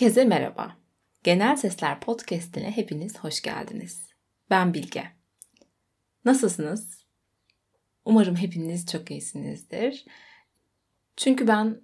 Herkese 0.00 0.24
merhaba. 0.24 0.76
Genel 1.24 1.56
Sesler 1.56 2.00
Podcast'ine 2.00 2.70
hepiniz 2.70 3.18
hoş 3.18 3.42
geldiniz. 3.42 4.00
Ben 4.50 4.74
Bilge. 4.74 5.04
Nasılsınız? 6.24 7.04
Umarım 8.04 8.36
hepiniz 8.36 8.86
çok 8.86 9.10
iyisinizdir. 9.10 10.04
Çünkü 11.16 11.48
ben 11.48 11.80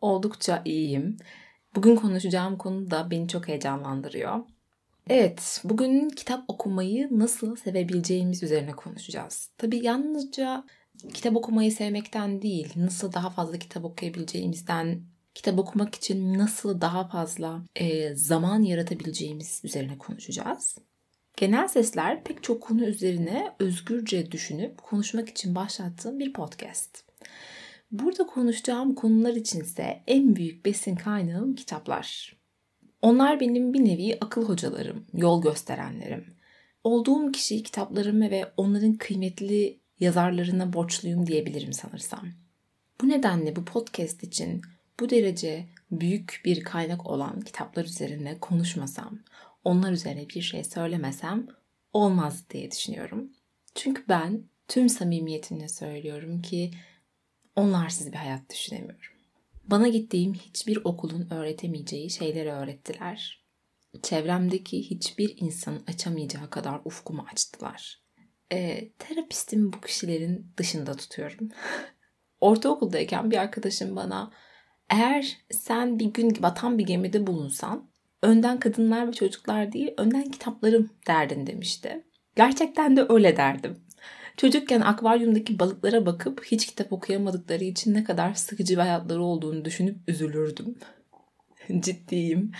oldukça 0.00 0.62
iyiyim. 0.64 1.16
Bugün 1.74 1.96
konuşacağım 1.96 2.58
konu 2.58 2.90
da 2.90 3.10
beni 3.10 3.28
çok 3.28 3.48
heyecanlandırıyor. 3.48 4.40
Evet, 5.08 5.60
bugün 5.64 6.08
kitap 6.08 6.44
okumayı 6.48 7.08
nasıl 7.10 7.56
sevebileceğimiz 7.56 8.42
üzerine 8.42 8.72
konuşacağız. 8.72 9.50
Tabii 9.58 9.84
yalnızca 9.84 10.64
kitap 11.14 11.36
okumayı 11.36 11.72
sevmekten 11.72 12.42
değil, 12.42 12.72
nasıl 12.76 13.12
daha 13.12 13.30
fazla 13.30 13.58
kitap 13.58 13.84
okuyabileceğimizden 13.84 15.02
kitap 15.34 15.58
okumak 15.58 15.94
için 15.94 16.38
nasıl 16.38 16.80
daha 16.80 17.08
fazla 17.08 17.62
e, 17.74 18.14
zaman 18.14 18.62
yaratabileceğimiz 18.62 19.60
üzerine 19.64 19.98
konuşacağız. 19.98 20.78
Genel 21.36 21.68
Sesler 21.68 22.24
pek 22.24 22.42
çok 22.42 22.62
konu 22.62 22.84
üzerine 22.84 23.54
özgürce 23.58 24.32
düşünüp 24.32 24.82
konuşmak 24.82 25.28
için 25.28 25.54
başlattığım 25.54 26.18
bir 26.18 26.32
podcast. 26.32 27.04
Burada 27.90 28.26
konuşacağım 28.26 28.94
konular 28.94 29.34
içinse 29.34 30.02
en 30.06 30.36
büyük 30.36 30.66
besin 30.66 30.96
kaynağım 30.96 31.54
kitaplar. 31.54 32.36
Onlar 33.02 33.40
benim 33.40 33.74
bir 33.74 33.84
nevi 33.84 34.18
akıl 34.20 34.48
hocalarım, 34.48 35.06
yol 35.14 35.42
gösterenlerim. 35.42 36.24
Olduğum 36.84 37.32
kişiyi 37.32 37.62
kitaplarıma 37.62 38.30
ve 38.30 38.52
onların 38.56 38.94
kıymetli 38.94 39.80
yazarlarına 40.00 40.72
borçluyum 40.72 41.26
diyebilirim 41.26 41.72
sanırsam. 41.72 42.28
Bu 43.00 43.08
nedenle 43.08 43.56
bu 43.56 43.64
podcast 43.64 44.22
için 44.22 44.62
bu 45.00 45.10
derece 45.10 45.66
büyük 45.90 46.40
bir 46.44 46.64
kaynak 46.64 47.06
olan 47.06 47.40
kitaplar 47.40 47.84
üzerine 47.84 48.38
konuşmasam, 48.38 49.18
onlar 49.64 49.92
üzerine 49.92 50.28
bir 50.28 50.42
şey 50.42 50.64
söylemesem 50.64 51.46
olmaz 51.92 52.44
diye 52.50 52.70
düşünüyorum. 52.70 53.32
Çünkü 53.74 54.04
ben 54.08 54.44
tüm 54.68 54.88
samimiyetimle 54.88 55.68
söylüyorum 55.68 56.42
ki 56.42 56.70
onlarsız 57.56 58.12
bir 58.12 58.16
hayat 58.16 58.50
düşünemiyorum. 58.50 59.16
Bana 59.64 59.88
gittiğim 59.88 60.34
hiçbir 60.34 60.78
okulun 60.84 61.30
öğretemeyeceği 61.30 62.10
şeyleri 62.10 62.52
öğrettiler. 62.52 63.44
Çevremdeki 64.02 64.90
hiçbir 64.90 65.34
insanın 65.36 65.84
açamayacağı 65.86 66.50
kadar 66.50 66.80
ufkumu 66.84 67.26
açtılar. 67.32 68.02
E, 68.52 68.90
terapistimi 68.98 69.72
bu 69.72 69.80
kişilerin 69.80 70.52
dışında 70.56 70.94
tutuyorum. 70.94 71.48
Ortaokuldayken 72.40 73.30
bir 73.30 73.36
arkadaşım 73.36 73.96
bana 73.96 74.32
eğer 74.90 75.36
sen 75.50 75.98
bir 75.98 76.04
gün 76.04 76.36
batan 76.42 76.78
bir 76.78 76.86
gemide 76.86 77.26
bulunsan 77.26 77.90
önden 78.22 78.60
kadınlar 78.60 79.08
ve 79.08 79.12
çocuklar 79.12 79.72
değil 79.72 79.94
önden 79.98 80.30
kitaplarım 80.30 80.90
derdin 81.06 81.46
demişti. 81.46 82.04
Gerçekten 82.36 82.96
de 82.96 83.06
öyle 83.08 83.36
derdim. 83.36 83.78
Çocukken 84.36 84.80
akvaryumdaki 84.80 85.58
balıklara 85.58 86.06
bakıp 86.06 86.44
hiç 86.44 86.66
kitap 86.66 86.92
okuyamadıkları 86.92 87.64
için 87.64 87.94
ne 87.94 88.04
kadar 88.04 88.34
sıkıcı 88.34 88.74
bir 88.74 88.80
hayatları 88.80 89.22
olduğunu 89.22 89.64
düşünüp 89.64 89.96
üzülürdüm. 90.08 90.78
Ciddiyim. 91.80 92.52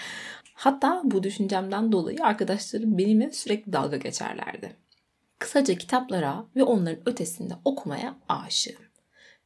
Hatta 0.55 1.03
bu 1.05 1.23
düşüncemden 1.23 1.93
dolayı 1.93 2.19
arkadaşlarım 2.23 2.99
benimle 2.99 3.31
sürekli 3.31 3.73
dalga 3.73 3.97
geçerlerdi. 3.97 4.77
Kısaca 5.39 5.75
kitaplara 5.75 6.47
ve 6.57 6.63
onların 6.63 7.09
ötesinde 7.09 7.55
okumaya 7.65 8.17
aşığım. 8.29 8.83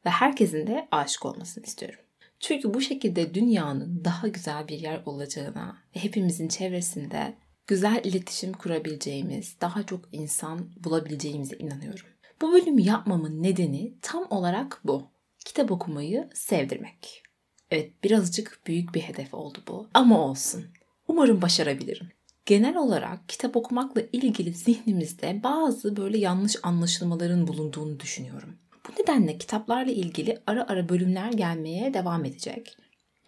Ve 0.05 0.09
herkesin 0.09 0.67
de 0.67 0.87
aşık 0.91 1.25
olmasını 1.25 1.63
istiyorum. 1.63 2.04
Çünkü 2.39 2.73
bu 2.73 2.81
şekilde 2.81 3.33
dünyanın 3.33 4.05
daha 4.05 4.27
güzel 4.27 4.67
bir 4.67 4.79
yer 4.79 5.01
olacağına 5.05 5.77
ve 5.95 5.99
hepimizin 5.99 6.47
çevresinde 6.47 7.35
güzel 7.67 8.01
iletişim 8.03 8.53
kurabileceğimiz, 8.53 9.55
daha 9.61 9.83
çok 9.83 10.09
insan 10.11 10.69
bulabileceğimize 10.83 11.57
inanıyorum. 11.57 12.05
Bu 12.41 12.51
bölümü 12.51 12.81
yapmamın 12.81 13.43
nedeni 13.43 13.93
tam 14.01 14.27
olarak 14.29 14.81
bu. 14.83 15.07
Kitap 15.45 15.71
okumayı 15.71 16.29
sevdirmek. 16.33 17.23
Evet 17.71 18.03
birazcık 18.03 18.59
büyük 18.67 18.95
bir 18.95 19.01
hedef 19.01 19.33
oldu 19.33 19.59
bu 19.67 19.87
ama 19.93 20.25
olsun. 20.25 20.65
Umarım 21.07 21.41
başarabilirim. 21.41 22.09
Genel 22.45 22.77
olarak 22.77 23.29
kitap 23.29 23.55
okumakla 23.55 24.01
ilgili 24.11 24.53
zihnimizde 24.53 25.43
bazı 25.43 25.97
böyle 25.97 26.17
yanlış 26.17 26.55
anlaşılmaların 26.63 27.47
bulunduğunu 27.47 27.99
düşünüyorum. 27.99 28.57
Bu 28.87 29.01
nedenle 29.01 29.37
kitaplarla 29.37 29.91
ilgili 29.91 30.41
ara 30.47 30.67
ara 30.67 30.89
bölümler 30.89 31.31
gelmeye 31.31 31.93
devam 31.93 32.25
edecek. 32.25 32.77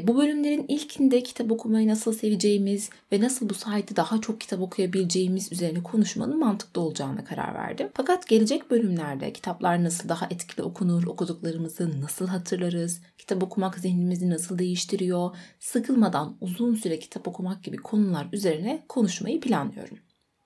Bu 0.02 0.18
bölümlerin 0.18 0.66
ilkinde 0.68 1.24
kitap 1.24 1.52
okumayı 1.52 1.88
nasıl 1.88 2.14
seveceğimiz 2.14 2.90
ve 3.12 3.22
nasıl 3.22 3.50
bu 3.50 3.54
sayede 3.54 3.96
daha 3.96 4.22
çok 4.22 4.42
kitap 4.42 4.62
okuyabileceğimiz 4.62 5.52
üzerine 5.52 5.84
konuşmanın 5.84 6.40
mantıklı 6.40 6.82
olacağına 6.82 7.24
karar 7.24 7.54
verdim. 7.54 7.90
Fakat 7.94 8.28
gelecek 8.28 8.72
bölümlerde 8.72 9.34
kitaplar 9.34 9.84
nasıl 9.84 10.10
daha 10.10 10.26
etkili 10.26 10.64
okunur, 10.64 11.08
okuduklarımızı 11.08 12.02
nasıl 12.02 12.28
hatırlarız, 12.28 13.02
kitap 13.18 13.44
okumak 13.44 13.80
zihnimizi 13.80 14.30
nasıl 14.30 14.60
değiştiriyor, 14.60 15.36
sıkılmadan 15.60 16.38
uzun 16.42 16.76
süre 16.76 17.00
kitap 17.00 17.28
okumak 17.28 17.64
gibi 17.64 17.78
konular 17.78 18.28
üzerine 18.32 18.86
konuşmayı 18.90 19.42
planlıyorum. 19.42 19.98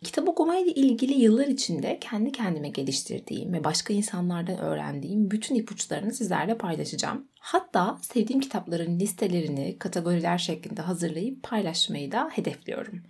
Kitap 0.04 0.30
okumayla 0.30 0.72
ilgili 0.72 1.14
yıllar 1.14 1.48
içinde 1.48 2.00
kendi 2.02 2.32
kendime 2.32 2.70
geliştirdiğim 2.70 3.54
ve 3.54 3.64
başka 3.64 3.94
insanlardan 3.94 4.58
öğrendiğim 4.58 5.32
bütün 5.32 5.56
ipuçlarını 5.56 6.14
sizlerle 6.14 6.58
paylaşacağım. 6.58 7.28
Hatta 7.40 7.98
sevdiğim 8.02 8.42
kitapların 8.42 9.00
listelerini 9.00 9.80
kategoriler 9.80 10.38
şeklinde 10.38 10.82
hazırlayıp 10.82 11.44
paylaşmayı 11.44 12.12
da 12.12 12.30
hedefliyorum. 12.34 13.04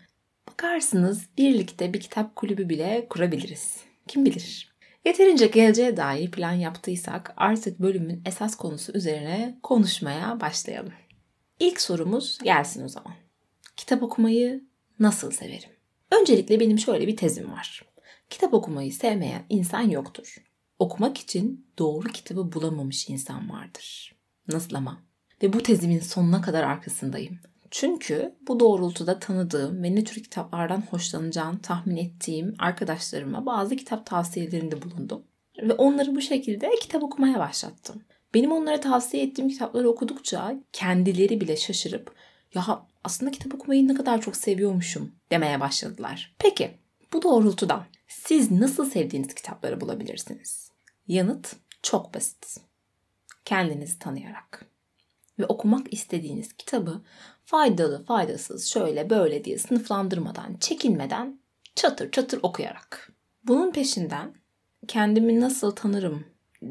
Bakarsınız 0.50 1.30
birlikte 1.38 1.94
bir 1.94 2.00
kitap 2.00 2.36
kulübü 2.36 2.70
bile 2.70 3.08
kurabiliriz. 3.10 3.78
Kim 4.08 4.26
bilir? 4.26 4.72
Yeterince 5.06 5.48
geleceğe 5.48 5.98
dair 5.98 6.32
plan 6.32 6.54
yaptıysak 6.54 7.34
artık 7.38 7.80
bölümün 7.80 8.22
esas 8.26 8.56
konusu 8.56 8.92
üzerine 8.92 9.58
konuşmaya 9.64 10.40
başlayalım. 10.40 10.94
İlk 11.60 11.82
sorumuz 11.82 12.38
gelsin 12.44 12.84
o 12.84 12.88
zaman. 12.88 13.14
Kitap 13.78 14.04
okumayı 14.04 14.64
nasıl 15.00 15.32
severim? 15.32 15.81
Öncelikle 16.12 16.60
benim 16.60 16.80
şöyle 16.80 17.08
bir 17.08 17.18
tezim 17.18 17.52
var. 17.52 17.86
Kitap 18.30 18.54
okumayı 18.54 18.94
sevmeyen 18.94 19.46
insan 19.50 19.82
yoktur. 19.82 20.36
Okumak 20.80 21.18
için 21.18 21.68
doğru 21.80 22.08
kitabı 22.08 22.52
bulamamış 22.52 23.10
insan 23.10 23.50
vardır. 23.50 24.16
Nasıl 24.48 24.76
ama? 24.76 25.02
Ve 25.44 25.54
bu 25.54 25.64
tezimin 25.64 26.00
sonuna 26.00 26.42
kadar 26.42 26.64
arkasındayım. 26.64 27.40
Çünkü 27.72 28.36
bu 28.48 28.60
doğrultuda 28.60 29.20
tanıdığım 29.20 29.84
ve 29.84 29.96
ne 29.96 30.04
tür 30.04 30.24
kitaplardan 30.24 30.82
hoşlanacağını 30.82 31.62
tahmin 31.62 31.98
ettiğim 31.98 32.56
arkadaşlarıma 32.60 33.46
bazı 33.46 33.76
kitap 33.76 34.06
tavsiyelerinde 34.06 34.82
bulundum. 34.82 35.24
Ve 35.62 35.74
onları 35.74 36.16
bu 36.16 36.22
şekilde 36.22 36.70
kitap 36.82 37.04
okumaya 37.04 37.40
başlattım. 37.40 38.02
Benim 38.34 38.52
onlara 38.52 38.80
tavsiye 38.80 39.24
ettiğim 39.24 39.50
kitapları 39.50 39.90
okudukça 39.90 40.56
kendileri 40.74 41.42
bile 41.42 41.58
şaşırıp 41.58 42.16
ya 42.56 42.88
aslında 43.04 43.32
kitap 43.32 43.56
okumayı 43.56 43.88
ne 43.88 43.94
kadar 43.94 44.22
çok 44.22 44.36
seviyormuşum 44.36 45.16
demeye 45.32 45.60
başladılar. 45.60 46.36
Peki 46.40 46.72
bu 47.14 47.22
doğrultuda 47.22 47.88
siz 48.08 48.52
nasıl 48.52 48.90
sevdiğiniz 48.90 49.36
kitapları 49.36 49.82
bulabilirsiniz? 49.82 50.72
Yanıt 51.08 51.56
çok 51.84 52.14
basit. 52.14 52.58
Kendinizi 53.46 54.00
tanıyarak 54.00 54.66
ve 55.40 55.46
okumak 55.46 55.94
istediğiniz 55.94 56.54
kitabı 56.54 57.02
faydalı, 57.46 58.06
faydasız, 58.06 58.68
şöyle 58.68 59.10
böyle 59.10 59.44
diye 59.44 59.58
sınıflandırmadan, 59.58 60.58
çekinmeden 60.60 61.42
çatır 61.76 62.12
çatır 62.12 62.40
okuyarak. 62.44 63.12
Bunun 63.44 63.72
peşinden 63.72 64.36
kendimi 64.88 65.40
nasıl 65.40 65.72
tanırım 65.72 66.26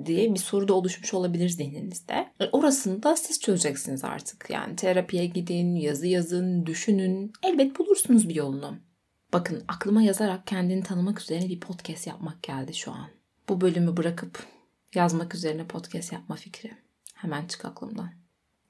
diye 0.05 0.35
bir 0.35 0.39
soru 0.39 0.69
da 0.69 0.75
oluşmuş 0.75 1.15
olabilir 1.15 1.49
zihninizde. 1.49 2.33
E, 2.41 2.45
orasını 2.53 3.03
da 3.03 3.17
siz 3.17 3.41
çözeceksiniz 3.41 4.05
artık. 4.05 4.51
Yani 4.51 4.77
terapiye 4.77 5.27
gidin, 5.27 5.75
yazı 5.75 6.07
yazın, 6.07 6.67
düşünün. 6.67 7.33
Elbet 7.43 7.79
bulursunuz 7.79 8.29
bir 8.29 8.35
yolunu. 8.35 8.79
Bakın 9.33 9.65
aklıma 9.69 10.03
yazarak 10.03 10.47
kendini 10.47 10.83
tanımak 10.83 11.21
üzerine 11.21 11.49
bir 11.49 11.61
podcast 11.61 12.07
yapmak 12.07 12.43
geldi 12.43 12.75
şu 12.75 12.93
an. 12.93 13.09
Bu 13.49 13.61
bölümü 13.61 13.97
bırakıp 13.97 14.47
yazmak 14.95 15.35
üzerine 15.35 15.67
podcast 15.67 16.13
yapma 16.13 16.37
fikri. 16.37 16.71
Hemen 17.15 17.47
çık 17.47 17.65
aklımdan. 17.65 18.11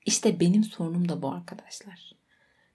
İşte 0.06 0.40
benim 0.40 0.64
sorunum 0.64 1.08
da 1.08 1.22
bu 1.22 1.30
arkadaşlar. 1.32 2.12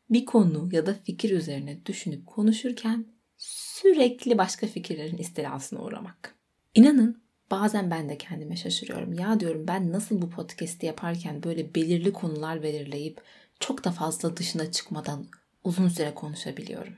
Bir 0.09 0.25
konu 0.25 0.69
ya 0.71 0.85
da 0.85 0.93
fikir 0.93 1.29
üzerine 1.29 1.85
düşünüp 1.85 2.25
konuşurken 2.25 3.05
sürekli 3.37 4.37
başka 4.37 4.67
fikirlerin 4.67 5.17
istilasına 5.17 5.81
uğramak. 5.81 6.35
İnanın 6.75 7.24
Bazen 7.51 7.91
ben 7.91 8.09
de 8.09 8.17
kendime 8.17 8.55
şaşırıyorum. 8.55 9.13
Ya 9.13 9.39
diyorum 9.39 9.67
ben 9.67 9.91
nasıl 9.91 10.21
bu 10.21 10.29
podcast'i 10.29 10.85
yaparken 10.85 11.43
böyle 11.43 11.75
belirli 11.75 12.13
konular 12.13 12.63
belirleyip 12.63 13.21
çok 13.59 13.83
da 13.83 13.91
fazla 13.91 14.37
dışına 14.37 14.71
çıkmadan 14.71 15.25
uzun 15.63 15.87
süre 15.87 16.13
konuşabiliyorum. 16.13 16.93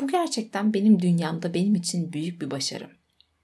Bu 0.00 0.08
gerçekten 0.08 0.74
benim 0.74 1.02
dünyamda 1.02 1.54
benim 1.54 1.74
için 1.74 2.12
büyük 2.12 2.42
bir 2.42 2.50
başarım. 2.50 2.90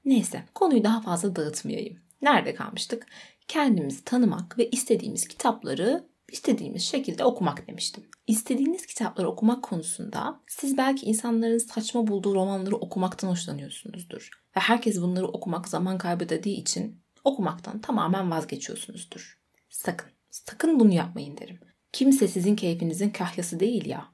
Neyse 0.05 0.44
konuyu 0.55 0.85
daha 0.85 1.00
fazla 1.00 1.37
dağıtmayayım. 1.37 1.99
Nerede 2.23 2.55
kalmıştık? 2.55 3.06
Kendimizi 3.49 4.05
tanımak 4.05 4.59
ve 4.59 4.71
istediğimiz 4.71 5.29
kitapları 5.29 6.05
istediğimiz 6.32 6.82
şekilde 6.82 7.25
okumak 7.25 7.69
demiştim. 7.69 8.05
İstediğiniz 8.27 8.87
kitapları 8.87 9.29
okumak 9.29 9.62
konusunda 9.62 10.41
siz 10.47 10.79
belki 10.79 11.06
insanların 11.06 11.59
saçma 11.59 12.06
bulduğu 12.06 12.35
romanları 12.35 12.77
okumaktan 12.77 13.29
hoşlanıyorsunuzdur. 13.29 14.31
Ve 14.56 14.61
herkes 14.61 15.00
bunları 15.00 15.29
okumak 15.29 15.69
zaman 15.69 15.99
kaybı 15.99 16.29
dediği 16.29 16.56
için 16.56 17.03
okumaktan 17.25 17.81
tamamen 17.81 18.31
vazgeçiyorsunuzdur. 18.31 19.41
Sakın, 19.69 20.11
sakın 20.31 20.81
bunu 20.81 20.94
yapmayın 20.94 21.37
derim. 21.37 21.61
Kimse 21.93 22.29
sizin 22.29 22.56
keyfinizin 22.56 23.11
kahyası 23.11 23.61
değil 23.61 23.87
ya. 23.87 24.09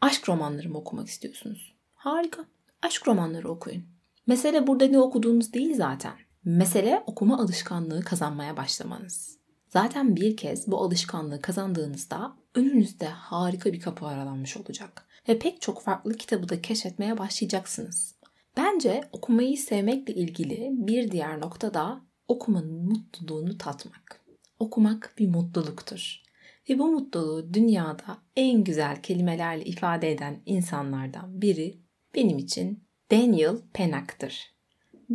Aşk 0.00 0.28
romanları 0.28 0.68
mı 0.68 0.78
okumak 0.78 1.08
istiyorsunuz? 1.08 1.76
Harika. 1.94 2.44
Aşk 2.82 3.08
romanları 3.08 3.48
okuyun. 3.48 3.84
Mesele 4.26 4.66
burada 4.66 4.86
ne 4.86 4.98
okuduğunuz 4.98 5.52
değil 5.52 5.74
zaten. 5.76 6.14
Mesele 6.44 7.02
okuma 7.06 7.38
alışkanlığı 7.38 8.04
kazanmaya 8.04 8.56
başlamanız. 8.56 9.41
Zaten 9.72 10.16
bir 10.16 10.36
kez 10.36 10.68
bu 10.68 10.78
alışkanlığı 10.82 11.40
kazandığınızda 11.40 12.36
önünüzde 12.54 13.06
harika 13.06 13.72
bir 13.72 13.80
kapı 13.80 14.06
aralanmış 14.06 14.56
olacak. 14.56 15.06
Ve 15.28 15.38
pek 15.38 15.60
çok 15.60 15.82
farklı 15.82 16.14
kitabı 16.14 16.48
da 16.48 16.62
keşfetmeye 16.62 17.18
başlayacaksınız. 17.18 18.14
Bence 18.56 19.08
okumayı 19.12 19.58
sevmekle 19.58 20.14
ilgili 20.14 20.70
bir 20.72 21.10
diğer 21.10 21.40
nokta 21.40 21.74
da 21.74 22.00
okumanın 22.28 22.84
mutluluğunu 22.84 23.58
tatmak. 23.58 24.20
Okumak 24.58 25.14
bir 25.18 25.28
mutluluktur. 25.28 26.22
Ve 26.68 26.78
bu 26.78 26.92
mutluluğu 26.92 27.54
dünyada 27.54 28.18
en 28.36 28.64
güzel 28.64 29.02
kelimelerle 29.02 29.64
ifade 29.64 30.12
eden 30.12 30.42
insanlardan 30.46 31.42
biri 31.42 31.78
benim 32.14 32.38
için 32.38 32.84
Daniel 33.10 33.56
Pennack'tır. 33.72 34.52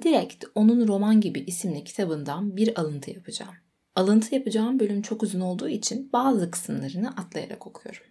Direkt 0.01 0.45
onun 0.55 0.87
Roman 0.87 1.21
gibi 1.21 1.39
isimli 1.39 1.83
kitabından 1.83 2.57
bir 2.57 2.79
alıntı 2.79 3.11
yapacağım. 3.11 3.55
Alıntı 3.97 4.35
yapacağım 4.35 4.79
bölüm 4.79 5.01
çok 5.01 5.23
uzun 5.23 5.39
olduğu 5.39 5.69
için 5.69 6.09
bazı 6.13 6.51
kısımlarını 6.51 7.09
atlayarak 7.09 7.67
okuyorum. 7.67 8.03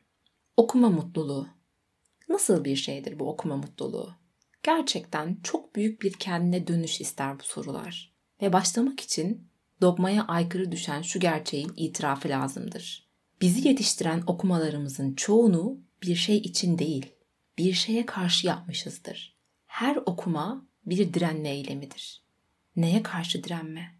Okuma 0.56 0.90
mutluluğu. 0.90 1.48
Nasıl 2.28 2.64
bir 2.64 2.76
şeydir 2.76 3.18
bu 3.18 3.28
okuma 3.28 3.56
mutluluğu? 3.56 4.14
Gerçekten 4.62 5.38
çok 5.42 5.76
büyük 5.76 6.02
bir 6.02 6.12
kendine 6.12 6.66
dönüş 6.66 7.00
ister 7.00 7.38
bu 7.38 7.42
sorular. 7.42 8.14
Ve 8.42 8.52
başlamak 8.52 9.00
için 9.00 9.48
dogmaya 9.80 10.24
aykırı 10.26 10.72
düşen 10.72 11.02
şu 11.02 11.20
gerçeğin 11.20 11.72
itirafı 11.76 12.28
lazımdır. 12.28 13.10
Bizi 13.40 13.68
yetiştiren 13.68 14.22
okumalarımızın 14.26 15.14
çoğunu 15.14 15.80
bir 16.02 16.14
şey 16.14 16.36
için 16.36 16.78
değil, 16.78 17.12
bir 17.58 17.72
şeye 17.72 18.06
karşı 18.06 18.46
yapmışızdır. 18.46 19.36
Her 19.66 19.96
okuma 19.96 20.66
bir 20.86 21.14
direnme 21.14 21.48
eylemidir. 21.48 22.22
Neye 22.76 23.02
karşı 23.02 23.44
direnme? 23.44 23.95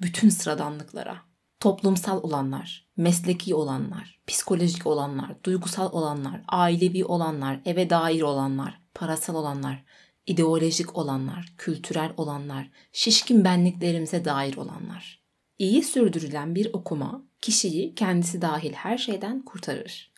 Bütün 0.00 0.28
sıradanlıklara. 0.28 1.16
Toplumsal 1.60 2.22
olanlar, 2.22 2.88
mesleki 2.96 3.54
olanlar, 3.54 4.20
psikolojik 4.26 4.86
olanlar, 4.86 5.44
duygusal 5.44 5.92
olanlar, 5.92 6.40
ailevi 6.48 7.04
olanlar, 7.04 7.60
eve 7.64 7.90
dair 7.90 8.22
olanlar, 8.22 8.80
parasal 8.94 9.34
olanlar, 9.34 9.84
ideolojik 10.26 10.96
olanlar, 10.96 11.54
kültürel 11.58 12.12
olanlar, 12.16 12.70
şişkin 12.92 13.44
benliklerimize 13.44 14.24
dair 14.24 14.56
olanlar. 14.56 15.22
İyi 15.58 15.82
sürdürülen 15.82 16.54
bir 16.54 16.70
okuma 16.72 17.22
kişiyi 17.40 17.94
kendisi 17.94 18.42
dahil 18.42 18.72
her 18.72 18.98
şeyden 18.98 19.42
kurtarır. 19.42 20.12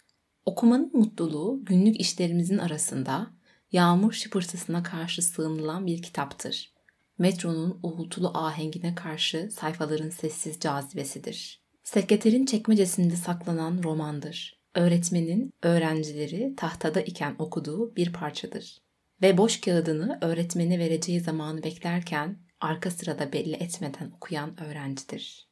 Okumanın 0.44 0.91
mutluluğu 0.94 1.61
günlük 1.62 2.00
işlerimizin 2.00 2.59
arasında 2.59 3.31
yağmur 3.73 4.12
şıpırtısına 4.12 4.83
karşı 4.83 5.23
sığınılan 5.23 5.87
bir 5.87 6.03
kitaptır. 6.03 6.73
Metronun 7.21 7.81
uğultulu 7.83 8.31
ahengine 8.35 8.95
karşı 8.95 9.49
sayfaların 9.51 10.11
sessiz 10.11 10.61
cazibesidir. 10.61 11.63
Sekreterin 11.83 12.47
çekmecesinde 12.47 13.17
saklanan 13.17 13.83
romandır. 13.83 14.61
Öğretmenin 14.75 15.53
öğrencileri 15.63 16.55
tahtada 16.57 17.01
iken 17.01 17.37
okuduğu 17.39 17.97
bir 17.97 18.13
parçadır. 18.13 18.79
Ve 19.23 19.39
boş 19.39 19.61
kağıdını 19.61 20.19
öğretmeni 20.21 20.79
vereceği 20.79 21.21
zamanı 21.21 21.63
beklerken 21.63 22.39
arka 22.61 22.91
sırada 22.91 23.33
belli 23.33 23.55
etmeden 23.55 24.11
okuyan 24.17 24.61
öğrencidir. 24.61 25.49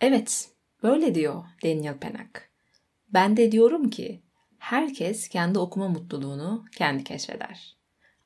Evet, 0.00 0.48
böyle 0.82 1.14
diyor 1.14 1.44
Daniel 1.64 1.98
Pennock. 1.98 2.50
Ben 3.08 3.36
de 3.36 3.52
diyorum 3.52 3.90
ki 3.90 4.22
herkes 4.58 5.28
kendi 5.28 5.58
okuma 5.58 5.88
mutluluğunu 5.88 6.64
kendi 6.76 7.04
keşfeder. 7.04 7.79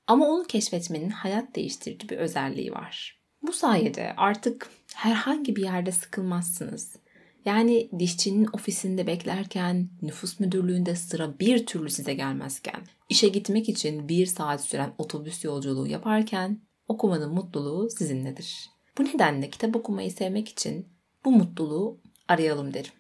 Ama 0.06 0.29
onu 0.29 0.45
keşfetmenin 0.45 1.11
hayat 1.11 1.56
değiştirici 1.56 2.09
bir 2.09 2.19
özelliği 2.19 2.73
var. 2.73 3.21
Bu 3.43 3.53
sayede 3.53 4.15
artık 4.17 4.71
herhangi 4.95 5.56
bir 5.56 5.62
yerde 5.62 5.93
sıkılmazsınız. 5.93 6.97
Yani 7.45 7.91
dişçinin 7.99 8.49
ofisinde 8.53 9.06
beklerken, 9.06 9.89
nüfus 10.03 10.41
müdürlüğünde 10.41 10.97
sıra 10.97 11.39
bir 11.39 11.67
türlü 11.67 11.91
size 11.91 12.15
gelmezken, 12.15 12.81
işe 13.09 13.29
gitmek 13.29 13.69
için 13.69 14.09
bir 14.09 14.27
saat 14.27 14.61
süren 14.61 14.95
otobüs 14.99 15.45
yolculuğu 15.45 15.87
yaparken 15.87 16.61
okumanın 16.89 17.35
mutluluğu 17.35 17.91
sizinledir. 17.91 18.71
Bu 18.99 19.05
nedenle 19.05 19.50
kitap 19.50 19.77
okumayı 19.77 20.11
sevmek 20.12 20.49
için 20.49 20.89
bu 21.25 21.33
mutluluğu 21.33 22.00
arayalım 22.29 22.75
derim. 22.75 22.93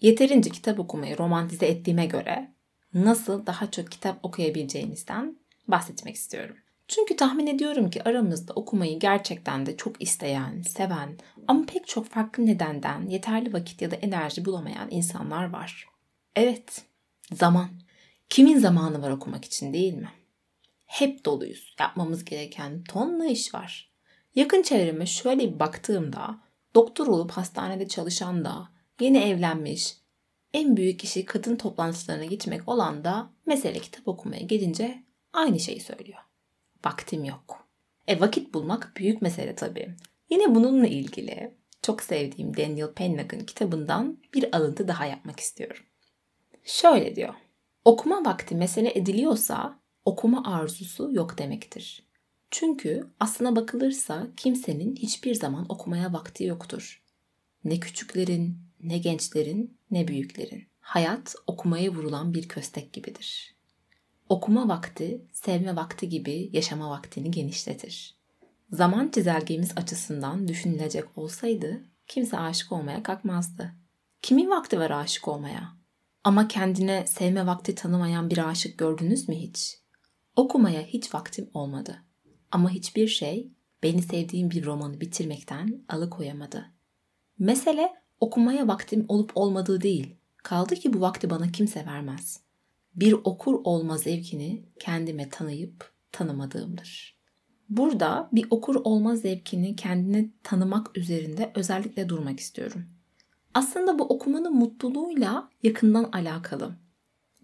Yeterince 0.00 0.50
kitap 0.50 0.80
okumayı 0.80 1.18
romantize 1.18 1.66
ettiğime 1.66 2.06
göre 2.06 2.54
nasıl 2.94 3.46
daha 3.46 3.70
çok 3.70 3.90
kitap 3.90 4.24
okuyabileceğinizden 4.24 5.41
bahsetmek 5.68 6.14
istiyorum. 6.14 6.56
Çünkü 6.88 7.16
tahmin 7.16 7.46
ediyorum 7.46 7.90
ki 7.90 8.04
aramızda 8.04 8.52
okumayı 8.52 8.98
gerçekten 8.98 9.66
de 9.66 9.76
çok 9.76 10.02
isteyen, 10.02 10.62
seven 10.62 11.18
ama 11.48 11.66
pek 11.66 11.86
çok 11.86 12.06
farklı 12.06 12.46
nedenden 12.46 13.06
yeterli 13.08 13.52
vakit 13.52 13.82
ya 13.82 13.90
da 13.90 13.96
enerji 13.96 14.44
bulamayan 14.44 14.88
insanlar 14.90 15.50
var. 15.50 15.88
Evet, 16.36 16.82
zaman. 17.32 17.68
Kimin 18.28 18.58
zamanı 18.58 19.02
var 19.02 19.10
okumak 19.10 19.44
için 19.44 19.72
değil 19.72 19.94
mi? 19.94 20.08
Hep 20.86 21.24
doluyuz. 21.24 21.74
Yapmamız 21.80 22.24
gereken 22.24 22.84
tonla 22.84 23.26
iş 23.26 23.54
var. 23.54 23.92
Yakın 24.34 24.62
çevreme 24.62 25.06
şöyle 25.06 25.54
bir 25.54 25.58
baktığımda 25.58 26.40
doktor 26.74 27.06
olup 27.06 27.30
hastanede 27.30 27.88
çalışan 27.88 28.44
da, 28.44 28.68
yeni 29.00 29.18
evlenmiş, 29.18 29.96
en 30.54 30.76
büyük 30.76 31.04
işi 31.04 31.24
kadın 31.24 31.56
toplantılarına 31.56 32.24
gitmek 32.24 32.68
olan 32.68 33.04
da 33.04 33.30
mesele 33.46 33.78
kitap 33.78 34.08
okumaya 34.08 34.42
gelince 34.42 35.02
aynı 35.32 35.60
şeyi 35.60 35.80
söylüyor. 35.80 36.18
Vaktim 36.84 37.24
yok. 37.24 37.68
E 38.08 38.20
vakit 38.20 38.54
bulmak 38.54 38.92
büyük 38.96 39.22
mesele 39.22 39.54
tabii. 39.54 39.94
Yine 40.30 40.54
bununla 40.54 40.86
ilgili 40.86 41.54
çok 41.82 42.02
sevdiğim 42.02 42.56
Daniel 42.56 42.92
Pennack'ın 42.92 43.40
kitabından 43.40 44.18
bir 44.34 44.56
alıntı 44.56 44.88
daha 44.88 45.06
yapmak 45.06 45.40
istiyorum. 45.40 45.84
Şöyle 46.64 47.16
diyor. 47.16 47.34
Okuma 47.84 48.24
vakti 48.24 48.54
mesele 48.54 48.98
ediliyorsa 48.98 49.78
okuma 50.04 50.54
arzusu 50.54 51.10
yok 51.12 51.38
demektir. 51.38 52.06
Çünkü 52.50 53.06
aslına 53.20 53.56
bakılırsa 53.56 54.26
kimsenin 54.36 54.96
hiçbir 54.96 55.34
zaman 55.34 55.66
okumaya 55.68 56.12
vakti 56.12 56.44
yoktur. 56.44 57.02
Ne 57.64 57.80
küçüklerin, 57.80 58.58
ne 58.82 58.98
gençlerin, 58.98 59.78
ne 59.90 60.08
büyüklerin. 60.08 60.66
Hayat 60.80 61.34
okumaya 61.46 61.90
vurulan 61.90 62.34
bir 62.34 62.48
köstek 62.48 62.92
gibidir. 62.92 63.54
Okuma 64.32 64.68
vakti, 64.68 65.26
sevme 65.32 65.76
vakti 65.76 66.08
gibi 66.08 66.50
yaşama 66.52 66.90
vaktini 66.90 67.30
genişletir. 67.30 68.14
Zaman 68.70 69.08
çizelgemiz 69.08 69.72
açısından 69.76 70.48
düşünülecek 70.48 71.18
olsaydı 71.18 71.80
kimse 72.06 72.38
aşık 72.38 72.72
olmaya 72.72 73.02
kalkmazdı. 73.02 73.72
Kimin 74.22 74.50
vakti 74.50 74.78
var 74.78 74.90
aşık 74.90 75.28
olmaya? 75.28 75.76
Ama 76.24 76.48
kendine 76.48 77.06
sevme 77.06 77.46
vakti 77.46 77.74
tanımayan 77.74 78.30
bir 78.30 78.48
aşık 78.48 78.78
gördünüz 78.78 79.28
mü 79.28 79.34
hiç? 79.34 79.78
Okumaya 80.36 80.82
hiç 80.82 81.14
vaktim 81.14 81.50
olmadı. 81.54 82.02
Ama 82.50 82.70
hiçbir 82.70 83.08
şey 83.08 83.52
beni 83.82 84.02
sevdiğim 84.02 84.50
bir 84.50 84.64
romanı 84.64 85.00
bitirmekten 85.00 85.84
alıkoyamadı. 85.88 86.66
Mesele 87.38 87.92
okumaya 88.20 88.68
vaktim 88.68 89.04
olup 89.08 89.32
olmadığı 89.34 89.80
değil. 89.80 90.16
Kaldı 90.36 90.74
ki 90.74 90.92
bu 90.92 91.00
vakti 91.00 91.30
bana 91.30 91.52
kimse 91.52 91.86
vermez 91.86 92.41
bir 92.94 93.12
okur 93.12 93.60
olma 93.64 93.98
zevkini 93.98 94.64
kendime 94.78 95.28
tanıyıp 95.28 95.92
tanımadığımdır. 96.12 97.18
Burada 97.68 98.28
bir 98.32 98.46
okur 98.50 98.74
olma 98.74 99.16
zevkini 99.16 99.76
kendine 99.76 100.30
tanımak 100.42 100.98
üzerinde 100.98 101.52
özellikle 101.54 102.08
durmak 102.08 102.40
istiyorum. 102.40 102.84
Aslında 103.54 103.98
bu 103.98 104.04
okumanın 104.04 104.54
mutluluğuyla 104.54 105.50
yakından 105.62 106.04
alakalı. 106.04 106.76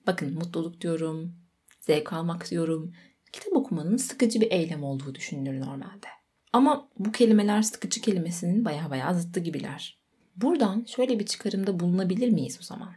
Bakın 0.07 0.35
mutluluk 0.35 0.81
diyorum, 0.81 1.35
zevk 1.81 2.13
almak 2.13 2.51
diyorum. 2.51 2.93
Kitap 3.33 3.57
okumanın 3.57 3.97
sıkıcı 3.97 4.41
bir 4.41 4.51
eylem 4.51 4.85
olduğu 4.85 5.15
düşünülür 5.15 5.61
normalde. 5.61 6.07
Ama 6.53 6.89
bu 6.99 7.13
kelimeler 7.13 7.63
sıkıcı 7.63 8.01
kelimesinin 8.01 8.65
baya 8.65 8.91
baya 8.91 9.15
zıttı 9.15 9.41
gibiler. 9.41 9.99
Buradan 10.37 10.85
şöyle 10.85 11.19
bir 11.19 11.27
çıkarımda 11.27 11.81
bulunabilir 11.81 12.29
miyiz 12.29 12.59
o 12.61 12.65
zaman? 12.65 12.95